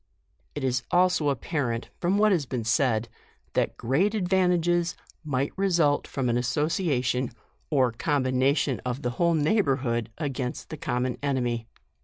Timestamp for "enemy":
11.21-11.67